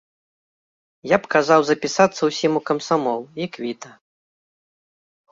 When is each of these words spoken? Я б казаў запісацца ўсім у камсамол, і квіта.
Я 1.09 1.17
б 1.25 1.29
казаў 1.33 1.59
запісацца 1.67 2.21
ўсім 2.29 2.51
у 2.59 2.61
камсамол, 2.69 3.21
і 3.45 3.47
квіта. 3.57 3.91